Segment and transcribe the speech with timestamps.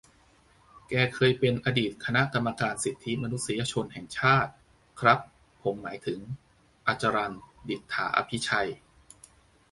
[0.89, 4.51] แกเคยเป็นอดีตคณะกรรมการสิทธิมนุษยชนแห่งชาติ
[4.99, 5.19] ครับ
[5.63, 6.19] ผมหมายถึง
[6.87, 7.31] อจรัล
[7.69, 8.69] ดิษฐาอภิชัย